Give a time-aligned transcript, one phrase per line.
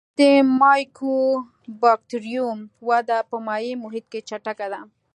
[0.19, 0.21] د
[0.61, 2.59] مایکوبکټریوم
[2.89, 4.81] وده په مایع محیط کې چټکه ده.